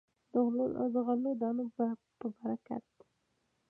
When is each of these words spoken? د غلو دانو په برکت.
د 0.93 0.95
غلو 1.05 1.31
دانو 1.41 1.65
په 2.19 2.27
برکت. 2.37 2.85